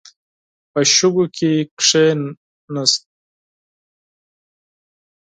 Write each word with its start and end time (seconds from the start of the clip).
په 0.71 0.79
شګو 0.95 1.25
کې 1.35 1.51
کښیناست. 1.77 3.01